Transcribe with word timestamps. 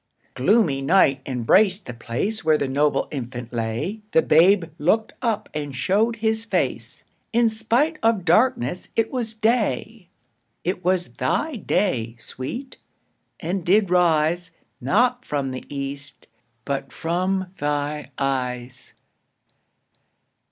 Gloomy 0.33 0.81
night 0.81 1.21
embrac'd 1.27 1.85
the 1.85 1.93
place 1.93 2.43
Where 2.43 2.57
the 2.57 2.67
noble 2.67 3.07
infant 3.11 3.53
lay: 3.53 4.01
The 4.13 4.23
babe 4.23 4.65
looked 4.79 5.13
up, 5.21 5.47
and 5.53 5.75
show'd 5.75 6.15
his 6.15 6.43
face, 6.43 7.03
In 7.33 7.47
spite 7.49 7.99
of 8.01 8.25
darkness 8.25 8.89
it 8.95 9.11
was 9.11 9.35
day. 9.35 10.09
It 10.63 10.83
was 10.83 11.07
thy 11.17 11.55
day, 11.57 12.15
Sweet, 12.17 12.77
and 13.39 13.63
did 13.63 13.91
rise, 13.91 14.49
Not 14.81 15.23
from 15.23 15.51
the 15.51 15.65
east, 15.69 16.25
but 16.65 16.91
from 16.91 17.53
thy 17.59 18.09
eyes. 18.17 18.95